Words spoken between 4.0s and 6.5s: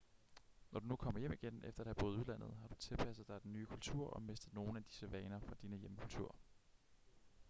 og mistet nogle af dine vaner fra din hjemkultur